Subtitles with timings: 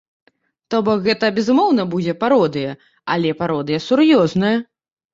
[0.73, 2.75] То бок, гэта безумоўна будзе пародыя,
[3.19, 4.57] але пародыя сур'ёзная.